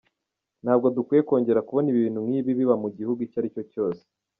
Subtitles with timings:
[0.63, 4.03] Ntabwo dukwiye kongera kubona ibintu nk’ibi biba mu gihugu icyo aricyo cyose.